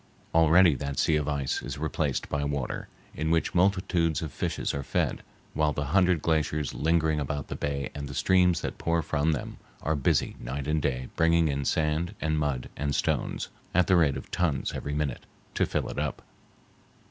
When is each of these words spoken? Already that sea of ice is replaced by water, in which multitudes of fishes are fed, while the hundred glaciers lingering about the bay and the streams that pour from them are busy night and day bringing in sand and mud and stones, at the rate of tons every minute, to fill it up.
Already 0.33 0.73
that 0.77 0.97
sea 0.97 1.15
of 1.17 1.27
ice 1.27 1.61
is 1.61 1.77
replaced 1.77 2.27
by 2.27 2.43
water, 2.43 2.87
in 3.13 3.29
which 3.29 3.53
multitudes 3.53 4.23
of 4.23 4.33
fishes 4.33 4.73
are 4.73 4.81
fed, 4.81 5.21
while 5.53 5.73
the 5.73 5.85
hundred 5.93 6.23
glaciers 6.23 6.73
lingering 6.73 7.19
about 7.19 7.49
the 7.49 7.55
bay 7.55 7.91
and 7.93 8.07
the 8.07 8.15
streams 8.15 8.61
that 8.61 8.79
pour 8.79 9.03
from 9.03 9.33
them 9.33 9.57
are 9.83 9.95
busy 9.95 10.35
night 10.39 10.65
and 10.65 10.81
day 10.81 11.09
bringing 11.15 11.49
in 11.49 11.65
sand 11.65 12.15
and 12.19 12.39
mud 12.39 12.67
and 12.75 12.95
stones, 12.95 13.49
at 13.75 13.85
the 13.85 13.95
rate 13.95 14.17
of 14.17 14.31
tons 14.31 14.71
every 14.73 14.95
minute, 14.95 15.27
to 15.53 15.67
fill 15.67 15.87
it 15.87 15.99
up. 15.99 16.23